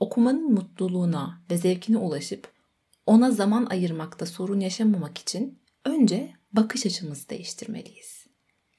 Okumanın 0.00 0.52
mutluluğuna 0.52 1.42
ve 1.50 1.58
zevkine 1.58 1.96
ulaşıp 1.96 2.48
ona 3.06 3.30
zaman 3.30 3.66
ayırmakta 3.70 4.26
sorun 4.26 4.60
yaşamamak 4.60 5.18
için 5.18 5.58
önce 5.84 6.32
bakış 6.52 6.86
açımızı 6.86 7.28
değiştirmeliyiz. 7.28 8.26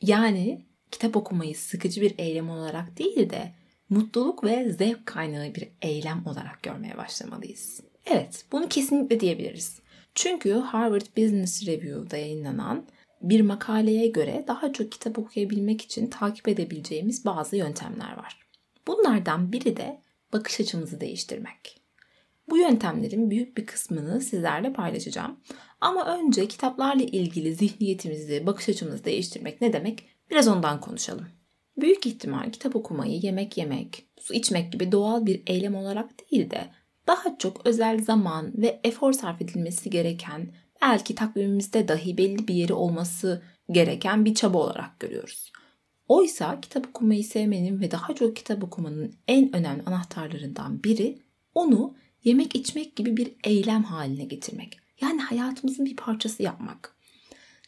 Yani 0.01 0.66
kitap 0.92 1.16
okumayı 1.16 1.56
sıkıcı 1.56 2.01
bir 2.01 2.13
eylem 2.18 2.50
olarak 2.50 2.98
değil 2.98 3.30
de 3.30 3.54
mutluluk 3.90 4.44
ve 4.44 4.74
zevk 4.74 5.06
kaynağı 5.06 5.56
bir 5.56 5.68
eylem 5.82 6.24
olarak 6.25 6.63
görmeye 6.63 6.98
başlamalıyız. 6.98 7.82
Evet, 8.06 8.46
bunu 8.51 8.70
kesinlikle 8.70 9.20
diyebiliriz. 9.20 9.80
Çünkü 10.16 10.54
Harvard 10.54 11.18
Business 11.18 11.68
Review'da 11.68 12.18
yayınlanan 12.18 12.86
bir 13.22 13.42
makaleye 13.42 14.08
göre 14.08 14.46
daha 14.48 14.74
çok 14.74 14.92
kitap 14.92 15.20
okuyabilmek 15.20 15.82
için 15.82 16.08
takip 16.08 16.48
edebileceğimiz 16.48 17.25
bazı 17.25 17.56
yöntemler 17.56 18.18
var. 18.18 18.48
Bunlardan 18.88 19.51
biri 19.51 19.78
de 19.78 20.01
bakış 20.33 20.59
açımızı 20.59 21.01
değiştirmek. 21.01 21.81
Bu 22.50 22.57
yöntemlerin 22.57 23.31
büyük 23.31 23.57
bir 23.57 23.65
kısmını 23.65 24.21
sizlerle 24.21 24.73
paylaşacağım. 24.73 25.39
Ama 25.81 26.17
önce 26.17 26.47
kitaplarla 26.47 27.03
ilgili 27.03 27.55
zihniyetimizi, 27.55 28.45
bakış 28.45 28.69
açımızı 28.69 29.05
değiştirmek 29.05 29.61
ne 29.61 29.73
demek? 29.73 30.03
Biraz 30.29 30.47
ondan 30.47 30.81
konuşalım. 30.81 31.27
Büyük 31.77 32.05
ihtimal 32.05 32.51
kitap 32.51 32.75
okumayı 32.75 33.19
yemek 33.19 33.57
yemek, 33.57 34.05
su 34.19 34.33
içmek 34.33 34.71
gibi 34.71 34.91
doğal 34.91 35.25
bir 35.25 35.43
eylem 35.47 35.75
olarak 35.75 36.31
değil 36.31 36.50
de 36.50 36.69
daha 37.07 37.38
çok 37.38 37.65
özel 37.65 38.03
zaman 38.03 38.53
ve 38.57 38.79
efor 38.83 39.13
sarf 39.13 39.41
edilmesi 39.41 39.89
gereken, 39.89 40.53
belki 40.81 41.15
takvimimizde 41.15 41.88
dahi 41.88 42.17
belli 42.17 42.47
bir 42.47 42.53
yeri 42.53 42.73
olması 42.73 43.43
gereken 43.71 44.25
bir 44.25 44.35
çaba 44.35 44.57
olarak 44.57 45.00
görüyoruz. 45.00 45.51
Oysa 46.12 46.62
kitap 46.62 46.88
okumayı 46.88 47.24
sevmenin 47.24 47.82
ve 47.82 47.91
daha 47.91 48.15
çok 48.15 48.36
kitap 48.36 48.63
okumanın 48.63 49.15
en 49.27 49.56
önemli 49.56 49.84
anahtarlarından 49.86 50.84
biri 50.84 51.18
onu 51.56 51.96
yemek 52.24 52.56
içmek 52.56 52.96
gibi 52.96 53.18
bir 53.18 53.32
eylem 53.44 53.84
haline 53.84 54.24
getirmek. 54.24 54.80
Yani 55.01 55.22
hayatımızın 55.22 55.86
bir 55.86 55.96
parçası 55.96 56.44
yapmak. 56.44 56.96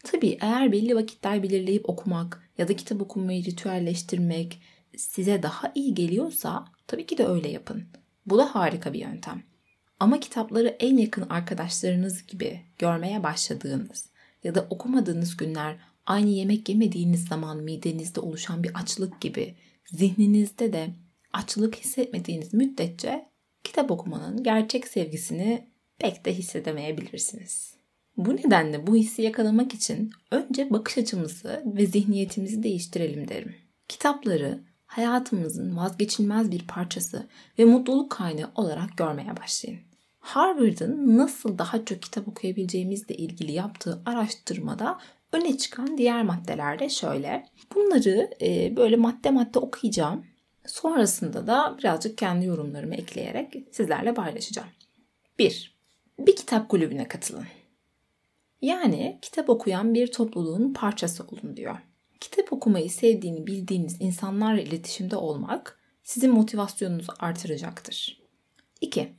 Tabii 0.04 0.38
eğer 0.42 0.72
belli 0.72 0.96
vakitler 0.96 1.44
belirleyip 1.44 1.90
okumak 1.90 2.50
ya 2.58 2.68
da 2.68 2.76
kitap 2.76 3.02
okumayı 3.02 3.46
ritüelleştirmek 3.46 4.62
size 4.98 5.44
daha 5.44 5.72
iyi 5.76 5.94
geliyorsa 5.94 6.66
tabii 6.88 7.06
ki 7.06 7.18
de 7.18 7.26
öyle 7.26 7.50
yapın. 7.50 7.84
Bu 8.26 8.38
da 8.38 8.56
harika 8.56 8.94
bir 8.94 9.00
yöntem. 9.00 9.44
Ama 10.00 10.20
kitapları 10.20 10.68
en 10.68 10.98
yakın 10.98 11.30
arkadaşlarınız 11.30 12.28
gibi 12.28 12.62
görmeye 12.78 13.24
başladığınız 13.24 14.10
ya 14.44 14.56
da 14.56 14.68
okumadığınız 14.70 15.38
günler 15.38 15.78
aynı 16.06 16.30
yemek 16.30 16.70
yemediğiniz 16.70 17.28
zaman 17.28 17.64
midenizde 17.64 18.20
oluşan 18.20 18.64
bir 18.64 18.72
açlık 18.76 19.22
gibi 19.22 19.56
zihninizde 19.86 20.74
de 20.74 20.90
açlık 21.34 21.76
hissetmediğiniz 21.76 22.54
müddetçe 22.54 23.26
kitap 23.64 23.92
okumanın 23.92 24.44
gerçek 24.44 24.88
sevgisini 24.88 25.68
pek 26.00 26.26
de 26.26 26.34
hissedemeyebilirsiniz. 26.34 27.74
Bu 28.18 28.36
nedenle 28.36 28.88
bu 28.88 28.96
hissi 28.96 29.22
yakalamak 29.22 29.74
için 29.74 30.12
önce 30.32 30.70
bakış 30.70 30.98
açımızı 30.98 31.64
ve 31.66 31.86
zihniyetimizi 31.86 32.64
değiştirelim 32.64 33.28
derim. 33.28 33.56
Kitapları 33.88 34.64
hayatımızın 34.86 35.78
vazgeçilmez 35.78 36.52
bir 36.52 36.68
parçası 36.68 37.28
ve 37.60 37.66
mutluluk 37.66 38.12
kaynağı 38.12 38.52
olarak 38.56 38.98
görmeye 38.98 39.38
başlayın. 39.38 39.80
Harvard'ın 40.20 41.18
nasıl 41.18 41.58
daha 41.58 41.86
çok 41.86 42.02
kitap 42.02 42.28
okuyabileceğimizle 42.28 43.16
ilgili 43.16 43.52
yaptığı 43.52 44.02
araştırmada 44.06 45.00
öne 45.34 45.58
çıkan 45.58 45.98
diğer 45.98 46.24
maddeler 46.24 46.80
de 46.80 46.90
şöyle. 46.90 47.46
Bunları 47.76 48.30
e, 48.42 48.78
böyle 48.78 48.96
madde 48.96 49.32
madde 49.32 49.60
okuyacağım. 49.60 50.26
Sonrasında 50.66 51.48
da 51.48 51.76
birazcık 51.80 52.18
kendi 52.18 52.46
yorumlarımı 52.46 52.96
ekleyerek 52.96 53.56
sizlerle 53.72 54.14
paylaşacağım. 54.14 54.68
1. 55.40 55.76
Bir 56.20 56.36
kitap 56.36 56.70
kulübüne 56.70 57.08
katılın. 57.08 57.46
Yani 58.62 59.20
kitap 59.22 59.50
okuyan 59.50 59.94
bir 59.94 60.12
topluluğun 60.12 60.74
parçası 60.74 61.24
olun 61.24 61.58
diyor. 61.58 61.76
Kitap 62.20 62.54
okumayı 62.54 62.90
sevdiğini 62.90 63.48
bildiğiniz 63.48 63.98
insanlarla 64.00 64.62
iletişimde 64.62 65.16
olmak 65.16 65.80
sizin 66.04 66.34
motivasyonunuzu 66.34 67.12
artıracaktır. 67.20 68.22
2. 68.82 69.14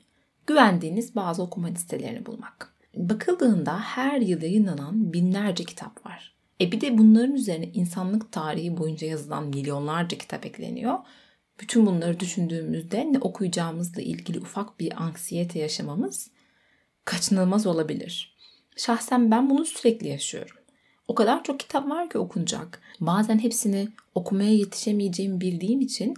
Güvendiğiniz 0.46 1.16
bazı 1.16 1.42
okuma 1.42 1.68
listelerini 1.68 2.26
bulmak. 2.26 2.73
Bakıldığında 2.96 3.80
her 3.80 4.20
yıl 4.20 4.42
yayınlanan 4.42 5.12
binlerce 5.12 5.64
kitap 5.64 6.06
var. 6.06 6.34
E 6.60 6.72
bir 6.72 6.80
de 6.80 6.98
bunların 6.98 7.34
üzerine 7.34 7.66
insanlık 7.66 8.32
tarihi 8.32 8.76
boyunca 8.76 9.06
yazılan 9.06 9.44
milyonlarca 9.44 10.18
kitap 10.18 10.46
ekleniyor. 10.46 10.98
Bütün 11.60 11.86
bunları 11.86 12.20
düşündüğümüzde 12.20 13.12
ne 13.12 13.18
okuyacağımızla 13.18 14.02
ilgili 14.02 14.40
ufak 14.40 14.80
bir 14.80 15.02
anksiyete 15.02 15.58
yaşamamız 15.58 16.30
kaçınılmaz 17.04 17.66
olabilir. 17.66 18.36
Şahsen 18.76 19.30
ben 19.30 19.50
bunu 19.50 19.64
sürekli 19.64 20.08
yaşıyorum. 20.08 20.56
O 21.08 21.14
kadar 21.14 21.44
çok 21.44 21.60
kitap 21.60 21.90
var 21.90 22.10
ki 22.10 22.18
okunacak. 22.18 22.80
Bazen 23.00 23.38
hepsini 23.38 23.88
okumaya 24.14 24.52
yetişemeyeceğimi 24.52 25.40
bildiğim 25.40 25.80
için 25.80 26.14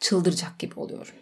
çıldıracak 0.00 0.58
gibi 0.58 0.80
oluyorum. 0.80 1.14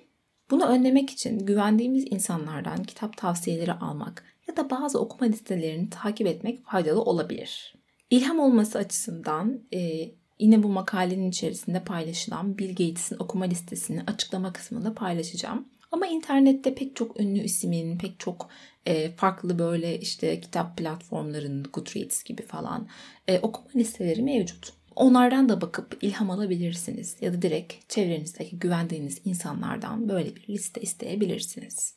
Bunu 0.51 0.65
önlemek 0.65 1.11
için 1.11 1.39
güvendiğimiz 1.39 2.05
insanlardan 2.11 2.83
kitap 2.83 3.17
tavsiyeleri 3.17 3.73
almak 3.73 4.34
ya 4.49 4.57
da 4.57 4.71
bazı 4.71 5.01
okuma 5.01 5.31
listelerini 5.31 5.91
takip 5.91 6.27
etmek 6.27 6.65
faydalı 6.67 7.03
olabilir. 7.03 7.75
İlham 8.11 8.39
olması 8.39 8.79
açısından 8.79 9.61
e, 9.75 10.11
yine 10.39 10.63
bu 10.63 10.69
makalenin 10.69 11.31
içerisinde 11.31 11.85
paylaşılan 11.85 12.59
Bill 12.59 12.69
Gates'in 12.69 13.17
okuma 13.19 13.45
listesini 13.45 14.03
açıklama 14.07 14.53
kısmında 14.53 14.95
paylaşacağım. 14.95 15.69
Ama 15.93 16.07
internette 16.07 16.75
pek 16.75 16.97
çok 16.97 17.21
ünlü 17.21 17.41
ismin, 17.41 17.99
pek 17.99 18.21
çok 18.21 18.49
e, 18.87 19.11
farklı 19.11 19.59
böyle 19.59 20.01
işte 20.01 20.41
kitap 20.41 20.77
platformlarının 20.77 21.65
Goodreads 21.73 22.23
gibi 22.23 22.43
falan 22.43 22.89
e, 23.29 23.39
okuma 23.39 23.69
listeleri 23.77 24.23
mevcut. 24.23 24.73
Onlardan 24.97 25.49
da 25.49 25.61
bakıp 25.61 25.99
ilham 26.03 26.31
alabilirsiniz 26.31 27.17
ya 27.21 27.33
da 27.33 27.43
direkt 27.43 27.89
çevrenizdeki 27.89 28.59
güvendiğiniz 28.59 29.21
insanlardan 29.25 30.09
böyle 30.09 30.37
bir 30.37 30.49
liste 30.49 30.81
isteyebilirsiniz. 30.81 31.95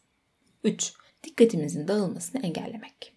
3. 0.63 0.93
Dikkatimizin 1.27 1.87
dağılmasını 1.87 2.41
engellemek. 2.41 3.13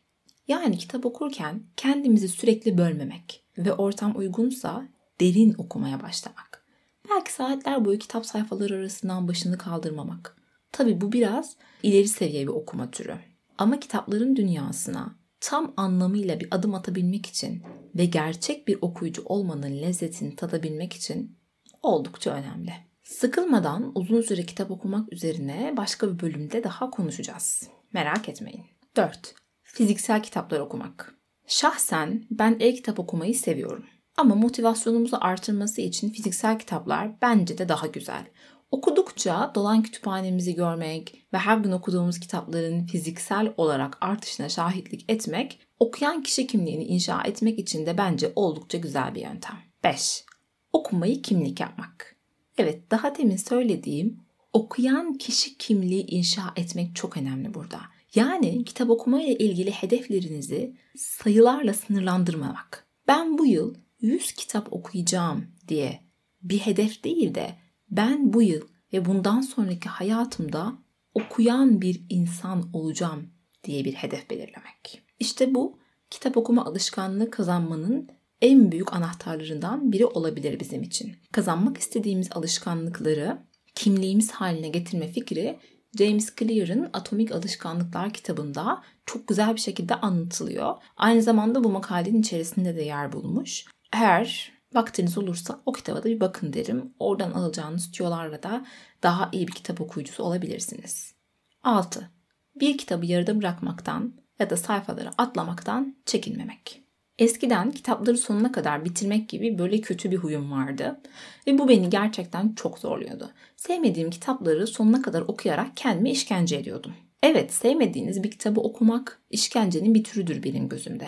Yani 0.48 0.78
kitap 0.78 1.06
okurken 1.06 1.62
kendimizi 1.76 2.28
sürekli 2.28 2.78
bölmemek 2.78 3.44
ve 3.58 3.72
ortam 3.72 4.16
uygunsa 4.16 4.88
derin 5.20 5.54
okumaya 5.58 6.02
başlamak. 6.02 6.64
Belki 7.10 7.32
saatler 7.32 7.84
boyu 7.84 7.98
kitap 7.98 8.26
sayfaları 8.26 8.74
arasından 8.74 9.28
başını 9.28 9.58
kaldırmamak. 9.58 10.36
Tabi 10.72 11.00
bu 11.00 11.12
biraz 11.12 11.56
ileri 11.82 12.08
seviye 12.08 12.42
bir 12.42 12.52
okuma 12.52 12.90
türü. 12.90 13.18
Ama 13.58 13.80
kitapların 13.80 14.36
dünyasına 14.36 15.14
tam 15.40 15.74
anlamıyla 15.76 16.40
bir 16.40 16.48
adım 16.50 16.74
atabilmek 16.74 17.26
için 17.26 17.62
ve 17.94 18.04
gerçek 18.04 18.68
bir 18.68 18.78
okuyucu 18.80 19.22
olmanın 19.24 19.82
lezzetini 19.82 20.36
tadabilmek 20.36 20.92
için 20.92 21.36
oldukça 21.82 22.30
önemli. 22.30 22.72
Sıkılmadan 23.02 23.92
uzun 23.94 24.20
süre 24.20 24.42
kitap 24.42 24.70
okumak 24.70 25.12
üzerine 25.12 25.74
başka 25.76 26.12
bir 26.12 26.20
bölümde 26.20 26.64
daha 26.64 26.90
konuşacağız. 26.90 27.68
Merak 27.92 28.28
etmeyin. 28.28 28.64
4. 28.96 29.34
Fiziksel 29.62 30.22
kitaplar 30.22 30.60
okumak. 30.60 31.14
Şahsen 31.46 32.26
ben 32.30 32.56
e-kitap 32.60 32.98
okumayı 32.98 33.34
seviyorum. 33.34 33.86
Ama 34.16 34.34
motivasyonumuzu 34.34 35.16
artırması 35.20 35.80
için 35.80 36.10
fiziksel 36.10 36.58
kitaplar 36.58 37.20
bence 37.22 37.58
de 37.58 37.68
daha 37.68 37.86
güzel. 37.86 38.24
Okudukça 38.70 39.52
dolan 39.54 39.82
kütüphanemizi 39.82 40.54
görmek 40.54 41.26
ve 41.32 41.38
her 41.38 41.58
gün 41.58 41.72
okuduğumuz 41.72 42.20
kitapların 42.20 42.86
fiziksel 42.86 43.54
olarak 43.56 43.98
artışına 44.00 44.48
şahitlik 44.48 45.04
etmek, 45.08 45.58
okuyan 45.78 46.22
kişi 46.22 46.46
kimliğini 46.46 46.84
inşa 46.84 47.22
etmek 47.22 47.58
için 47.58 47.86
de 47.86 47.98
bence 47.98 48.32
oldukça 48.36 48.78
güzel 48.78 49.14
bir 49.14 49.20
yöntem. 49.20 49.58
5. 49.84 50.24
Okumayı 50.72 51.22
kimlik 51.22 51.60
yapmak. 51.60 52.16
Evet, 52.58 52.90
daha 52.90 53.18
demin 53.18 53.36
söylediğim 53.36 54.20
okuyan 54.52 55.14
kişi 55.14 55.58
kimliği 55.58 56.06
inşa 56.06 56.52
etmek 56.56 56.96
çok 56.96 57.16
önemli 57.16 57.54
burada. 57.54 57.80
Yani 58.14 58.64
kitap 58.64 58.90
okumayla 58.90 59.32
ilgili 59.32 59.70
hedeflerinizi 59.70 60.76
sayılarla 60.96 61.74
sınırlandırmamak. 61.74 62.86
Ben 63.08 63.38
bu 63.38 63.46
yıl 63.46 63.74
100 64.00 64.32
kitap 64.32 64.72
okuyacağım 64.72 65.46
diye 65.68 66.00
bir 66.42 66.58
hedef 66.58 67.04
değil 67.04 67.34
de 67.34 67.56
ben 67.90 68.32
bu 68.32 68.42
yıl 68.42 68.62
ve 68.92 69.04
bundan 69.04 69.40
sonraki 69.40 69.88
hayatımda 69.88 70.78
okuyan 71.14 71.80
bir 71.80 72.02
insan 72.08 72.70
olacağım 72.72 73.30
diye 73.64 73.84
bir 73.84 73.92
hedef 73.92 74.30
belirlemek. 74.30 75.02
İşte 75.18 75.54
bu 75.54 75.78
kitap 76.10 76.36
okuma 76.36 76.64
alışkanlığı 76.64 77.30
kazanmanın 77.30 78.08
en 78.42 78.72
büyük 78.72 78.92
anahtarlarından 78.92 79.92
biri 79.92 80.06
olabilir 80.06 80.60
bizim 80.60 80.82
için. 80.82 81.16
Kazanmak 81.32 81.78
istediğimiz 81.78 82.28
alışkanlıkları 82.32 83.38
kimliğimiz 83.80 84.30
haline 84.30 84.68
getirme 84.68 85.08
fikri 85.08 85.58
James 85.98 86.34
Clear'ın 86.36 86.90
Atomik 86.92 87.32
Alışkanlıklar 87.32 88.12
kitabında 88.12 88.82
çok 89.06 89.28
güzel 89.28 89.54
bir 89.54 89.60
şekilde 89.60 89.94
anlatılıyor. 89.94 90.74
Aynı 90.96 91.22
zamanda 91.22 91.64
bu 91.64 91.68
makalenin 91.68 92.20
içerisinde 92.20 92.76
de 92.76 92.82
yer 92.82 93.12
bulmuş. 93.12 93.64
Eğer 93.92 94.52
vaktiniz 94.74 95.18
olursa 95.18 95.60
o 95.66 95.72
kitaba 95.72 95.98
da 96.02 96.04
bir 96.04 96.20
bakın 96.20 96.52
derim. 96.52 96.94
Oradan 96.98 97.30
alacağınız 97.30 97.90
tüyolarla 97.90 98.42
da 98.42 98.66
daha 99.02 99.28
iyi 99.32 99.48
bir 99.48 99.52
kitap 99.52 99.80
okuyucusu 99.80 100.22
olabilirsiniz. 100.22 101.14
6. 101.62 102.10
Bir 102.54 102.78
kitabı 102.78 103.06
yarıda 103.06 103.40
bırakmaktan 103.40 104.14
ya 104.38 104.50
da 104.50 104.56
sayfaları 104.56 105.10
atlamaktan 105.18 105.96
çekinmemek. 106.06 106.82
Eskiden 107.20 107.70
kitapları 107.70 108.18
sonuna 108.18 108.52
kadar 108.52 108.84
bitirmek 108.84 109.28
gibi 109.28 109.58
böyle 109.58 109.80
kötü 109.80 110.10
bir 110.10 110.16
huyum 110.16 110.52
vardı. 110.52 111.00
Ve 111.46 111.58
bu 111.58 111.68
beni 111.68 111.90
gerçekten 111.90 112.52
çok 112.54 112.78
zorluyordu. 112.78 113.30
Sevmediğim 113.56 114.10
kitapları 114.10 114.66
sonuna 114.66 115.02
kadar 115.02 115.20
okuyarak 115.20 115.76
kendimi 115.76 116.10
işkence 116.10 116.56
ediyordum. 116.56 116.92
Evet, 117.22 117.52
sevmediğiniz 117.52 118.22
bir 118.22 118.30
kitabı 118.30 118.60
okumak 118.60 119.20
işkencenin 119.30 119.94
bir 119.94 120.04
türüdür 120.04 120.42
benim 120.42 120.68
gözümde. 120.68 121.06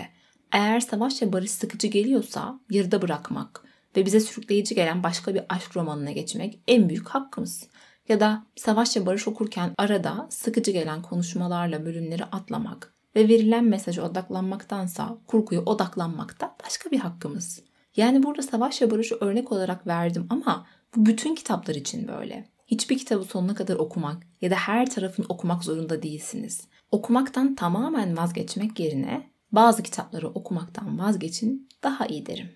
Eğer 0.52 0.80
savaş 0.80 1.22
ve 1.22 1.32
barış 1.32 1.50
sıkıcı 1.50 1.86
geliyorsa 1.86 2.60
yarıda 2.70 3.02
bırakmak 3.02 3.64
ve 3.96 4.06
bize 4.06 4.20
sürükleyici 4.20 4.74
gelen 4.74 5.02
başka 5.02 5.34
bir 5.34 5.42
aşk 5.48 5.76
romanına 5.76 6.12
geçmek 6.12 6.58
en 6.68 6.88
büyük 6.88 7.08
hakkımız. 7.08 7.68
Ya 8.08 8.20
da 8.20 8.46
savaş 8.56 8.96
ve 8.96 9.06
barış 9.06 9.28
okurken 9.28 9.70
arada 9.78 10.26
sıkıcı 10.30 10.70
gelen 10.70 11.02
konuşmalarla 11.02 11.84
bölümleri 11.84 12.24
atlamak 12.24 12.94
ve 13.16 13.28
verilen 13.28 13.64
mesaja 13.64 14.02
odaklanmaktansa 14.02 15.18
kurguya 15.26 15.60
odaklanmakta 15.60 16.56
başka 16.64 16.90
bir 16.90 16.98
hakkımız. 16.98 17.62
Yani 17.96 18.22
burada 18.22 18.42
savaş 18.42 18.82
ve 18.82 18.90
barışı 18.90 19.14
örnek 19.20 19.52
olarak 19.52 19.86
verdim 19.86 20.26
ama 20.30 20.66
bu 20.96 21.06
bütün 21.06 21.34
kitaplar 21.34 21.74
için 21.74 22.08
böyle. 22.08 22.48
Hiçbir 22.66 22.98
kitabı 22.98 23.24
sonuna 23.24 23.54
kadar 23.54 23.76
okumak 23.76 24.22
ya 24.40 24.50
da 24.50 24.54
her 24.54 24.90
tarafını 24.90 25.26
okumak 25.28 25.64
zorunda 25.64 26.02
değilsiniz. 26.02 26.68
Okumaktan 26.90 27.54
tamamen 27.54 28.16
vazgeçmek 28.16 28.80
yerine 28.80 29.30
bazı 29.52 29.82
kitapları 29.82 30.28
okumaktan 30.28 30.98
vazgeçin 30.98 31.68
daha 31.82 32.06
iyi 32.06 32.26
derim. 32.26 32.50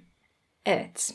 Evet, 0.67 1.15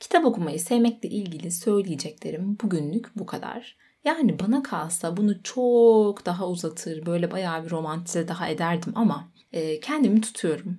kitap 0.00 0.24
okumayı 0.24 0.60
sevmekle 0.60 1.08
ilgili 1.08 1.50
söyleyeceklerim 1.50 2.58
bugünlük 2.62 3.16
bu 3.16 3.26
kadar. 3.26 3.76
Yani 4.04 4.38
bana 4.38 4.62
kalsa 4.62 5.16
bunu 5.16 5.42
çok 5.42 6.26
daha 6.26 6.48
uzatır, 6.48 7.06
böyle 7.06 7.30
bayağı 7.30 7.64
bir 7.64 7.70
romantize 7.70 8.28
daha 8.28 8.48
ederdim 8.48 8.92
ama 8.96 9.28
e, 9.52 9.80
kendimi 9.80 10.20
tutuyorum. 10.20 10.78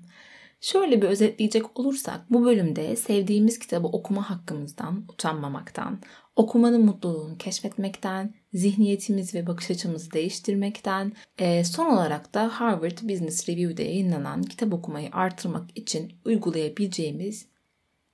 Şöyle 0.62 1.02
bir 1.02 1.08
özetleyecek 1.08 1.80
olursak 1.80 2.32
bu 2.32 2.46
bölümde 2.46 2.96
sevdiğimiz 2.96 3.60
kitabı 3.60 3.88
okuma 3.88 4.30
hakkımızdan 4.30 5.06
utanmamaktan, 5.10 6.00
okumanın 6.36 6.86
mutluluğunu 6.86 7.38
keşfetmekten, 7.38 8.34
zihniyetimiz 8.54 9.36
ve 9.36 9.48
bakış 9.48 9.72
açımızı 9.72 10.12
değiştirmekten, 10.12 11.14
e, 11.40 11.64
son 11.64 11.86
olarak 11.86 12.34
da 12.34 12.60
Harvard 12.60 12.98
Business 13.02 13.50
Review'de 13.50 13.84
yayınlanan 13.84 14.44
kitap 14.44 14.74
okumayı 14.74 15.10
artırmak 15.12 15.78
için 15.78 16.14
uygulayabileceğimiz 16.26 17.46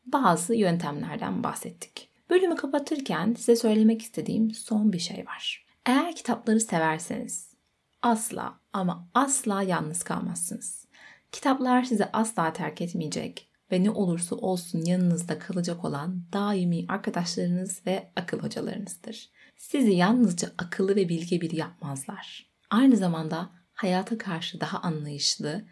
bazı 0.06 0.56
yöntemlerden 0.56 1.44
bahsettik. 1.44 2.09
Bölümü 2.30 2.56
kapatırken 2.56 3.34
size 3.34 3.56
söylemek 3.56 4.02
istediğim 4.02 4.52
son 4.52 4.94
bir 4.94 5.00
şey 5.00 5.26
var. 5.26 5.66
Eğer 5.86 6.16
kitapları 6.16 6.60
severseniz 6.60 7.54
asla 8.02 8.60
ama 8.74 9.10
asla 9.14 9.64
yalnız 9.64 10.04
kalmazsınız. 10.04 10.86
Kitaplar 11.32 11.84
sizi 11.84 12.06
asla 12.06 12.54
terk 12.54 12.82
etmeyecek 12.82 13.50
ve 13.72 13.84
ne 13.84 13.92
olursa 13.92 14.36
olsun 14.36 14.86
yanınızda 14.86 15.40
kalacak 15.40 15.86
olan 15.86 16.24
daimi 16.34 16.86
arkadaşlarınız 16.88 17.82
ve 17.86 18.12
akıl 18.16 18.40
hocalarınızdır. 18.40 19.30
Sizi 19.58 19.92
yalnızca 19.92 20.52
akıllı 20.58 20.96
ve 20.96 21.10
bilge 21.10 21.42
biri 21.42 21.56
yapmazlar. 21.56 22.50
Aynı 22.70 22.98
zamanda 22.98 23.50
hayata 23.74 24.18
karşı 24.18 24.62
daha 24.62 24.80
anlayışlı 24.80 25.66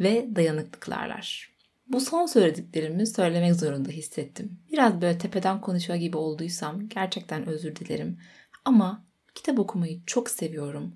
ve 0.00 0.28
dayanıklı 0.36 0.80
kılarlar. 0.80 1.57
Bu 1.88 2.00
son 2.00 2.26
söylediklerimi 2.26 3.06
söylemek 3.06 3.54
zorunda 3.54 3.88
hissettim. 3.88 4.58
Biraz 4.72 5.00
böyle 5.00 5.18
tepeden 5.18 5.60
konuşuyor 5.60 5.98
gibi 5.98 6.16
olduysam 6.16 6.88
gerçekten 6.88 7.46
özür 7.46 7.76
dilerim. 7.76 8.18
Ama 8.64 9.04
kitap 9.34 9.58
okumayı 9.58 10.00
çok 10.06 10.30
seviyorum. 10.30 10.94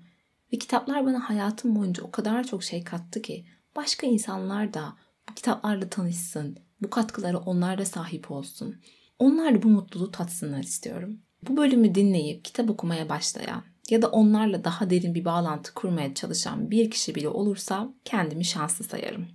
Ve 0.53 0.57
kitaplar 0.57 1.05
bana 1.05 1.29
hayatım 1.29 1.75
boyunca 1.75 2.03
o 2.03 2.11
kadar 2.11 2.43
çok 2.43 2.63
şey 2.63 2.83
kattı 2.83 3.21
ki 3.21 3.45
başka 3.75 4.07
insanlar 4.07 4.73
da 4.73 4.93
bu 5.29 5.33
kitaplarla 5.33 5.89
tanışsın, 5.89 6.57
bu 6.81 6.89
katkılara 6.89 7.37
onlar 7.37 7.77
da 7.77 7.85
sahip 7.85 8.31
olsun. 8.31 8.75
Onlar 9.19 9.55
da 9.55 9.63
bu 9.63 9.67
mutluluğu 9.67 10.11
tatsınlar 10.11 10.63
istiyorum. 10.63 11.19
Bu 11.49 11.57
bölümü 11.57 11.95
dinleyip 11.95 12.45
kitap 12.45 12.69
okumaya 12.69 13.09
başlayan 13.09 13.63
ya 13.89 14.01
da 14.01 14.07
onlarla 14.07 14.63
daha 14.63 14.89
derin 14.89 15.15
bir 15.15 15.25
bağlantı 15.25 15.73
kurmaya 15.73 16.13
çalışan 16.13 16.71
bir 16.71 16.91
kişi 16.91 17.15
bile 17.15 17.29
olursa 17.29 17.93
kendimi 18.05 18.45
şanslı 18.45 18.85
sayarım. 18.85 19.27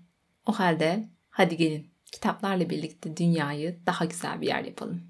O 0.47 0.53
halde 0.53 1.09
hadi 1.39 1.57
gelin 1.57 1.87
kitaplarla 2.13 2.71
birlikte 2.71 3.17
dünyayı 3.17 3.79
daha 3.87 4.05
güzel 4.05 4.41
bir 4.41 4.47
yer 4.47 4.65
yapalım. 4.65 5.03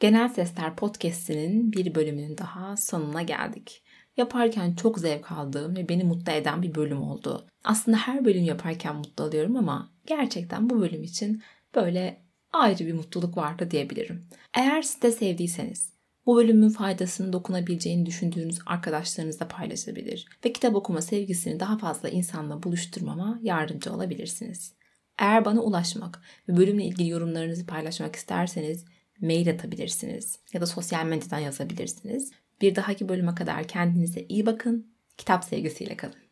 Genel 0.00 0.28
Sesler 0.28 0.76
Podcast'inin 0.76 1.72
bir 1.72 1.94
bölümünün 1.94 2.38
daha 2.38 2.76
sonuna 2.76 3.22
geldik 3.22 3.82
yaparken 4.16 4.74
çok 4.74 4.98
zevk 4.98 5.32
aldığım 5.32 5.76
ve 5.76 5.88
beni 5.88 6.04
mutlu 6.04 6.32
eden 6.32 6.62
bir 6.62 6.74
bölüm 6.74 7.02
oldu. 7.02 7.46
Aslında 7.64 7.96
her 7.96 8.24
bölüm 8.24 8.44
yaparken 8.44 8.96
mutlu 8.96 9.24
oluyorum 9.24 9.56
ama 9.56 9.90
gerçekten 10.06 10.70
bu 10.70 10.80
bölüm 10.80 11.02
için 11.02 11.42
böyle 11.74 12.22
ayrı 12.52 12.86
bir 12.86 12.92
mutluluk 12.92 13.36
vardı 13.36 13.70
diyebilirim. 13.70 14.28
Eğer 14.54 14.82
siz 14.82 15.02
de 15.02 15.12
sevdiyseniz 15.12 15.92
bu 16.26 16.36
bölümün 16.36 16.68
faydasını 16.68 17.32
dokunabileceğini 17.32 18.06
düşündüğünüz 18.06 18.58
arkadaşlarınızla 18.66 19.48
paylaşabilir 19.48 20.26
ve 20.44 20.52
kitap 20.52 20.74
okuma 20.74 21.00
sevgisini 21.00 21.60
daha 21.60 21.78
fazla 21.78 22.08
insanla 22.08 22.62
buluşturmama 22.62 23.38
yardımcı 23.42 23.92
olabilirsiniz. 23.92 24.76
Eğer 25.18 25.44
bana 25.44 25.60
ulaşmak 25.60 26.22
ve 26.48 26.56
bölümle 26.56 26.84
ilgili 26.84 27.08
yorumlarınızı 27.08 27.66
paylaşmak 27.66 28.16
isterseniz 28.16 28.84
mail 29.20 29.50
atabilirsiniz 29.50 30.38
ya 30.52 30.60
da 30.60 30.66
sosyal 30.66 31.06
medyadan 31.06 31.38
yazabilirsiniz. 31.38 32.32
Bir 32.60 32.74
dahaki 32.74 33.08
bölüme 33.08 33.34
kadar 33.34 33.68
kendinize 33.68 34.26
iyi 34.28 34.46
bakın. 34.46 34.96
Kitap 35.16 35.44
sevgisiyle 35.44 35.96
kalın. 35.96 36.25